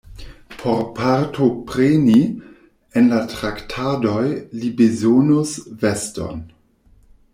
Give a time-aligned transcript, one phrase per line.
[0.61, 2.23] Por partopreni
[3.01, 4.25] en la traktadoj,
[4.63, 5.53] li bezonus
[5.85, 6.43] veston.